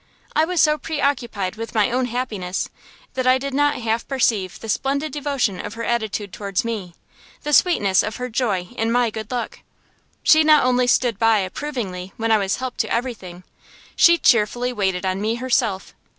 I 0.35 0.45
was 0.45 0.59
so 0.59 0.79
preoccupied 0.79 1.57
with 1.57 1.75
my 1.75 1.91
own 1.91 2.07
happiness 2.07 2.69
that 3.13 3.27
I 3.27 3.37
did 3.37 3.53
not 3.53 3.75
half 3.75 4.07
perceive 4.07 4.59
the 4.59 4.67
splendid 4.67 5.11
devotion 5.13 5.63
of 5.63 5.75
her 5.75 5.83
attitude 5.83 6.33
towards 6.33 6.65
me, 6.65 6.95
the 7.43 7.53
sweetness 7.53 8.01
of 8.01 8.15
her 8.15 8.27
joy 8.27 8.63
in 8.75 8.91
my 8.91 9.11
good 9.11 9.29
luck. 9.29 9.59
She 10.23 10.43
not 10.43 10.63
only 10.65 10.87
stood 10.87 11.19
by 11.19 11.37
approvingly 11.41 12.13
when 12.17 12.31
I 12.31 12.39
was 12.39 12.55
helped 12.55 12.79
to 12.79 12.91
everything; 12.91 13.43
she 13.95 14.17
cheerfully 14.17 14.73
waited 14.73 15.05
on 15.05 15.21
me 15.21 15.35
herself. 15.35 15.93